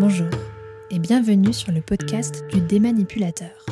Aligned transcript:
Bonjour 0.00 0.30
et 0.90 0.98
bienvenue 0.98 1.52
sur 1.52 1.72
le 1.72 1.82
podcast 1.82 2.42
du 2.50 2.62
démanipulateur. 2.62 3.66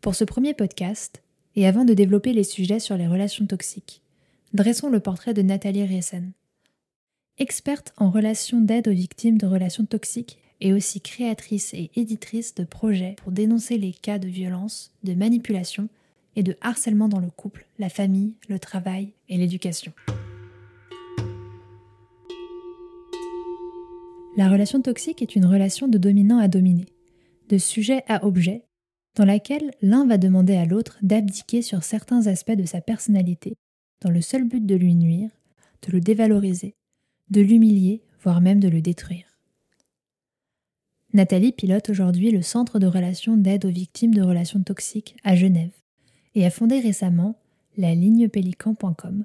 Pour 0.00 0.16
ce 0.16 0.24
premier 0.24 0.54
podcast, 0.54 1.22
et 1.54 1.68
avant 1.68 1.84
de 1.84 1.94
développer 1.94 2.32
les 2.32 2.42
sujets 2.42 2.80
sur 2.80 2.96
les 2.96 3.06
relations 3.06 3.46
toxiques, 3.46 4.02
dressons 4.54 4.90
le 4.90 4.98
portrait 4.98 5.34
de 5.34 5.42
Nathalie 5.42 5.84
Riesen. 5.84 6.32
Experte 7.38 7.92
en 7.96 8.10
relations 8.10 8.60
d'aide 8.60 8.88
aux 8.88 8.92
victimes 8.92 9.38
de 9.38 9.46
relations 9.46 9.86
toxiques 9.86 10.40
et 10.60 10.72
aussi 10.72 11.00
créatrice 11.00 11.74
et 11.74 11.92
éditrice 11.94 12.56
de 12.56 12.64
projets 12.64 13.14
pour 13.22 13.30
dénoncer 13.30 13.78
les 13.78 13.92
cas 13.92 14.18
de 14.18 14.26
violence, 14.26 14.90
de 15.04 15.14
manipulation 15.14 15.88
et 16.34 16.42
de 16.42 16.56
harcèlement 16.60 17.08
dans 17.08 17.20
le 17.20 17.30
couple, 17.30 17.66
la 17.78 17.88
famille, 17.88 18.34
le 18.48 18.58
travail 18.58 19.12
et 19.28 19.36
l'éducation. 19.36 19.92
La 24.36 24.50
relation 24.50 24.82
toxique 24.82 25.22
est 25.22 25.34
une 25.34 25.46
relation 25.46 25.88
de 25.88 25.96
dominant 25.96 26.38
à 26.38 26.46
dominé, 26.46 26.84
de 27.48 27.56
sujet 27.56 28.02
à 28.06 28.26
objet, 28.26 28.66
dans 29.14 29.24
laquelle 29.24 29.70
l'un 29.80 30.06
va 30.06 30.18
demander 30.18 30.56
à 30.56 30.66
l'autre 30.66 30.98
d'abdiquer 31.00 31.62
sur 31.62 31.82
certains 31.82 32.26
aspects 32.26 32.52
de 32.52 32.66
sa 32.66 32.82
personnalité, 32.82 33.56
dans 34.02 34.10
le 34.10 34.20
seul 34.20 34.44
but 34.44 34.64
de 34.64 34.74
lui 34.74 34.94
nuire, 34.94 35.30
de 35.86 35.92
le 35.92 36.00
dévaloriser, 36.00 36.74
de 37.30 37.40
l'humilier, 37.40 38.02
voire 38.20 38.42
même 38.42 38.60
de 38.60 38.68
le 38.68 38.82
détruire. 38.82 39.24
Nathalie 41.14 41.52
pilote 41.52 41.88
aujourd'hui 41.88 42.30
le 42.30 42.42
Centre 42.42 42.78
de 42.78 42.86
relations 42.86 43.38
d'aide 43.38 43.64
aux 43.64 43.70
victimes 43.70 44.12
de 44.12 44.20
relations 44.20 44.62
toxiques 44.62 45.16
à 45.24 45.34
Genève 45.34 45.72
et 46.34 46.44
a 46.44 46.50
fondé 46.50 46.80
récemment 46.80 47.38
la 47.78 47.94
ligne 47.94 48.28
pélican.com, 48.28 49.24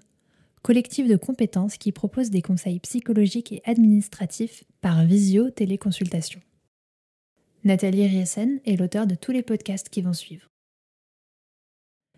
collectif 0.62 1.10
de 1.10 1.18
compétences 1.18 1.76
qui 1.76 1.92
propose 1.92 2.30
des 2.30 2.42
conseils 2.42 2.80
psychologiques 2.80 3.52
et 3.52 3.62
administratifs 3.66 4.64
par 4.82 5.06
visio-téléconsultation. 5.06 6.42
Nathalie 7.64 8.08
Riesen 8.08 8.60
est 8.66 8.76
l'auteur 8.76 9.06
de 9.06 9.14
tous 9.14 9.32
les 9.32 9.44
podcasts 9.44 9.90
qui 9.90 10.02
vont 10.02 10.14
suivre. 10.14 10.48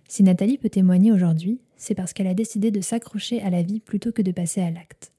Si 0.08 0.24
Nathalie 0.24 0.58
peut 0.58 0.70
témoigner 0.70 1.12
aujourd'hui, 1.12 1.60
c'est 1.76 1.96
parce 1.96 2.14
qu'elle 2.14 2.28
a 2.28 2.34
décidé 2.34 2.72
de 2.72 2.80
s'accrocher 2.80 3.42
à 3.42 3.50
la 3.50 3.64
vie 3.64 3.82
plutôt 3.82 4.14
que 4.14 4.22
de 4.22 4.32
passer 4.32 4.62
à 4.62 4.72
l'acte. 4.72 5.12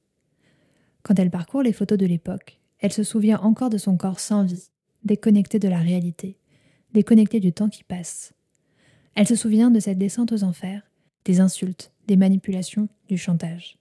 Quand 1.03 1.19
elle 1.19 1.31
parcourt 1.31 1.63
les 1.63 1.75
photos 1.75 1.99
de 1.99 2.07
l'époque, 2.07 2.61
elle 2.79 2.93
se 2.93 3.03
souvient 3.03 3.39
encore 3.41 3.71
de 3.71 3.79
son 3.79 3.99
corps 3.99 4.21
sans 4.21 4.45
vie, 4.45 4.71
déconnecté 5.05 5.59
de 5.59 5.69
la 5.69 5.81
réalité, 5.81 6.39
déconnecté 6.95 7.41
du 7.41 7.53
temps 7.53 7.69
qui 7.69 7.85
passe. 7.85 8.33
Elle 9.15 9.29
se 9.29 9.37
souvient 9.37 9.71
de 9.71 9.81
cette 9.81 9.99
descente 9.99 10.33
aux 10.33 10.45
enfers, 10.45 10.91
des 11.27 11.41
insultes, 11.41 11.93
des 12.07 12.17
manipulations, 12.17 12.89
du 13.09 13.19
chantage. 13.19 13.77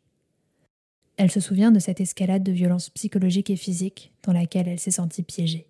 Elle 1.17 1.31
se 1.31 1.39
souvient 1.39 1.71
de 1.71 1.79
cette 1.79 2.01
escalade 2.01 2.43
de 2.43 2.51
violence 2.51 2.89
psychologique 2.89 3.49
et 3.49 3.55
physique 3.55 4.11
dans 4.23 4.33
laquelle 4.33 4.67
elle 4.67 4.79
s'est 4.79 4.91
sentie 4.91 5.23
piégée. 5.23 5.67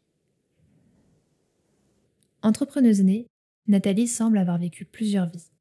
Entrepreneuse 2.42 3.02
née, 3.02 3.28
Nathalie 3.68 4.08
semble 4.08 4.38
avoir 4.38 4.58
vécu 4.58 4.86
plusieurs 4.86 5.30
vies. 5.30 5.52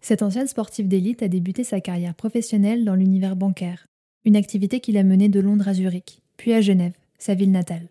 Cette 0.00 0.22
ancienne 0.22 0.46
sportive 0.46 0.88
d'élite 0.88 1.22
a 1.22 1.28
débuté 1.28 1.62
sa 1.64 1.80
carrière 1.80 2.14
professionnelle 2.14 2.84
dans 2.84 2.94
l'univers 2.94 3.36
bancaire, 3.36 3.86
une 4.24 4.36
activité 4.36 4.80
qui 4.80 4.92
l'a 4.92 5.02
menée 5.02 5.28
de 5.28 5.40
Londres 5.40 5.68
à 5.68 5.74
Zurich, 5.74 6.22
puis 6.36 6.52
à 6.52 6.60
Genève, 6.60 6.94
sa 7.18 7.34
ville 7.34 7.50
natale. 7.50 7.88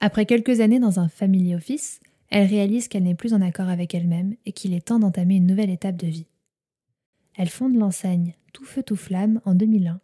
Après 0.00 0.26
quelques 0.26 0.60
années 0.60 0.80
dans 0.80 1.00
un 1.00 1.08
family 1.08 1.54
office, 1.54 2.00
elle 2.28 2.48
réalise 2.48 2.88
qu'elle 2.88 3.02
n'est 3.02 3.14
plus 3.14 3.34
en 3.34 3.40
accord 3.40 3.68
avec 3.68 3.94
elle-même 3.94 4.36
et 4.46 4.52
qu'il 4.52 4.74
est 4.74 4.86
temps 4.86 4.98
d'entamer 4.98 5.36
une 5.36 5.46
nouvelle 5.46 5.70
étape 5.70 5.96
de 5.96 6.06
vie. 6.06 6.26
Elle 7.36 7.48
fonde 7.48 7.76
l'enseigne 7.76 8.34
Tout 8.52 8.64
Feu 8.64 8.82
Tout 8.82 8.96
Flamme 8.96 9.40
en 9.44 9.54
2001, 9.54 10.00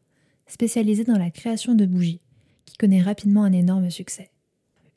spécialisée 0.47 1.05
dans 1.05 1.19
la 1.19 1.31
création 1.31 1.75
de 1.75 1.87
bougies, 1.87 2.21
qui 2.65 2.77
connaît 2.77 3.03
rapidement 3.03 3.45
un 3.45 3.53
énorme 3.53 3.91
succès. 3.91 4.31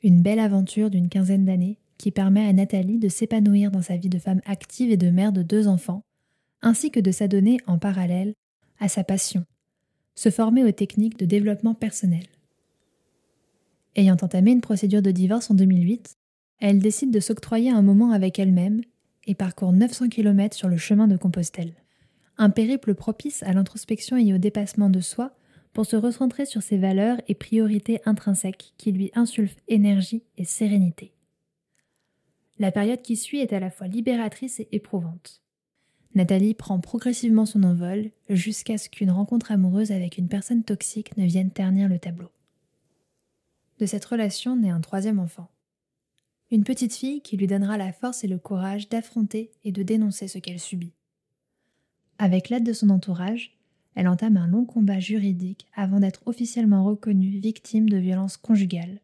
Une 0.02 0.22
belle 0.22 0.38
aventure 0.38 0.90
d'une 0.90 1.08
quinzaine 1.08 1.44
d'années 1.44 1.78
qui 1.98 2.10
permet 2.10 2.46
à 2.46 2.52
Nathalie 2.52 2.98
de 2.98 3.08
s'épanouir 3.08 3.70
dans 3.70 3.82
sa 3.82 3.96
vie 3.96 4.08
de 4.08 4.18
femme 4.18 4.40
active 4.44 4.90
et 4.90 4.96
de 4.96 5.10
mère 5.10 5.32
de 5.32 5.42
deux 5.42 5.68
enfants, 5.68 6.02
ainsi 6.60 6.90
que 6.90 7.00
de 7.00 7.12
s'adonner 7.12 7.58
en 7.66 7.78
parallèle 7.78 8.34
à 8.80 8.88
sa 8.88 9.04
passion, 9.04 9.44
se 10.14 10.30
former 10.30 10.64
aux 10.64 10.72
techniques 10.72 11.18
de 11.18 11.26
développement 11.26 11.74
personnel. 11.74 12.24
Ayant 13.94 14.16
entamé 14.20 14.52
une 14.52 14.60
procédure 14.60 15.02
de 15.02 15.10
divorce 15.10 15.50
en 15.50 15.54
2008, 15.54 16.14
elle 16.58 16.78
décide 16.78 17.10
de 17.10 17.20
s'octroyer 17.20 17.70
un 17.70 17.82
moment 17.82 18.12
avec 18.12 18.38
elle-même 18.38 18.80
et 19.26 19.34
parcourt 19.34 19.72
900 19.72 20.08
km 20.08 20.56
sur 20.56 20.68
le 20.68 20.76
chemin 20.76 21.06
de 21.06 21.16
Compostelle. 21.16 21.74
Un 22.38 22.50
périple 22.50 22.94
propice 22.94 23.42
à 23.42 23.52
l'introspection 23.52 24.16
et 24.16 24.32
au 24.32 24.38
dépassement 24.38 24.90
de 24.90 25.00
soi 25.00 25.36
pour 25.72 25.86
se 25.86 25.96
recentrer 25.96 26.44
sur 26.44 26.62
ses 26.62 26.76
valeurs 26.76 27.18
et 27.28 27.34
priorités 27.34 28.00
intrinsèques 28.04 28.74
qui 28.76 28.92
lui 28.92 29.10
insulfent 29.14 29.60
énergie 29.68 30.22
et 30.36 30.44
sérénité. 30.44 31.12
La 32.58 32.72
période 32.72 33.02
qui 33.02 33.16
suit 33.16 33.40
est 33.40 33.52
à 33.52 33.60
la 33.60 33.70
fois 33.70 33.86
libératrice 33.86 34.60
et 34.60 34.68
éprouvante. 34.72 35.42
Nathalie 36.14 36.54
prend 36.54 36.78
progressivement 36.78 37.46
son 37.46 37.62
envol 37.62 38.10
jusqu'à 38.28 38.76
ce 38.76 38.90
qu'une 38.90 39.10
rencontre 39.10 39.50
amoureuse 39.50 39.92
avec 39.92 40.18
une 40.18 40.28
personne 40.28 40.62
toxique 40.62 41.16
ne 41.16 41.24
vienne 41.24 41.50
ternir 41.50 41.88
le 41.88 41.98
tableau. 41.98 42.30
De 43.78 43.86
cette 43.86 44.04
relation 44.04 44.56
naît 44.56 44.70
un 44.70 44.82
troisième 44.82 45.18
enfant 45.18 45.48
une 46.52 46.64
petite 46.64 46.94
fille 46.94 47.22
qui 47.22 47.38
lui 47.38 47.46
donnera 47.46 47.78
la 47.78 47.94
force 47.94 48.24
et 48.24 48.28
le 48.28 48.38
courage 48.38 48.90
d'affronter 48.90 49.50
et 49.64 49.72
de 49.72 49.82
dénoncer 49.82 50.28
ce 50.28 50.38
qu'elle 50.38 50.60
subit. 50.60 50.92
Avec 52.22 52.50
l'aide 52.50 52.62
de 52.62 52.72
son 52.72 52.90
entourage, 52.90 53.50
elle 53.96 54.06
entame 54.06 54.36
un 54.36 54.46
long 54.46 54.64
combat 54.64 55.00
juridique 55.00 55.66
avant 55.74 55.98
d'être 55.98 56.22
officiellement 56.26 56.84
reconnue 56.84 57.40
victime 57.40 57.88
de 57.88 57.96
violences 57.96 58.36
conjugales, 58.36 59.00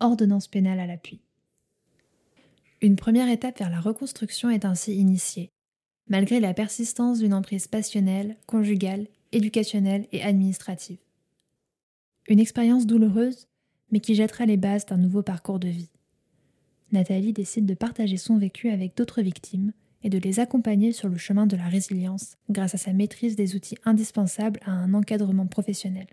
ordonnance 0.00 0.48
pénale 0.48 0.80
à 0.80 0.86
l'appui. 0.86 1.20
Une 2.80 2.96
première 2.96 3.28
étape 3.28 3.58
vers 3.58 3.68
la 3.68 3.78
reconstruction 3.78 4.48
est 4.48 4.64
ainsi 4.64 4.94
initiée, 4.94 5.50
malgré 6.08 6.40
la 6.40 6.54
persistance 6.54 7.18
d'une 7.18 7.34
emprise 7.34 7.68
passionnelle, 7.68 8.38
conjugale, 8.46 9.06
éducationnelle 9.32 10.08
et 10.10 10.22
administrative. 10.22 11.00
Une 12.26 12.40
expérience 12.40 12.86
douloureuse, 12.86 13.48
mais 13.90 14.00
qui 14.00 14.14
jettera 14.14 14.46
les 14.46 14.56
bases 14.56 14.86
d'un 14.86 14.96
nouveau 14.96 15.22
parcours 15.22 15.58
de 15.58 15.68
vie. 15.68 15.90
Nathalie 16.90 17.34
décide 17.34 17.66
de 17.66 17.74
partager 17.74 18.16
son 18.16 18.38
vécu 18.38 18.70
avec 18.70 18.96
d'autres 18.96 19.20
victimes 19.20 19.74
et 20.02 20.10
de 20.10 20.18
les 20.18 20.40
accompagner 20.40 20.92
sur 20.92 21.08
le 21.08 21.16
chemin 21.16 21.46
de 21.46 21.56
la 21.56 21.68
résilience 21.68 22.36
grâce 22.50 22.74
à 22.74 22.78
sa 22.78 22.92
maîtrise 22.92 23.36
des 23.36 23.54
outils 23.54 23.78
indispensables 23.84 24.60
à 24.64 24.72
un 24.72 24.94
encadrement 24.94 25.46
professionnel. 25.46 26.06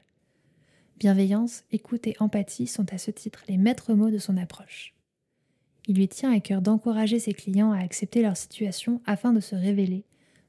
Bienveillance, 0.97 1.63
écoute 1.71 2.07
et 2.07 2.15
empathie 2.19 2.67
sont 2.67 2.93
à 2.93 2.97
ce 2.97 3.11
titre 3.11 3.43
les 3.47 3.57
maîtres 3.57 3.93
mots 3.93 4.11
de 4.11 4.17
son 4.17 4.37
approche. 4.37 4.93
Il 5.87 5.95
lui 5.95 6.07
tient 6.07 6.31
à 6.31 6.39
cœur 6.39 6.61
d'encourager 6.61 7.19
ses 7.19 7.33
clients 7.33 7.71
à 7.71 7.79
accepter 7.79 8.21
leur 8.21 8.37
situation 8.37 9.01
afin 9.05 9.33
de 9.33 9.39
se 9.39 9.55
révéler, 9.55 10.05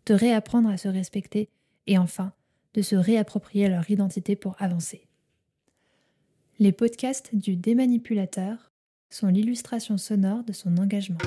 de 0.07 0.15
réapprendre 0.15 0.69
à 0.69 0.77
se 0.77 0.89
respecter 0.89 1.49
et 1.87 1.99
enfin 1.99 2.33
de 2.75 2.83
se 2.83 2.97
réapproprier 2.97 3.69
leur 3.69 3.91
identité 3.91 4.37
pour 4.37 4.55
avancer. 4.61 5.07
Les 6.59 6.72
podcasts 6.72 7.34
du 7.34 7.57
démanipulateur 7.57 8.71
sont 9.09 9.28
l'illustration 9.28 9.97
sonore 9.97 10.45
de 10.45 10.53
son 10.53 10.77
engagement. 10.77 11.19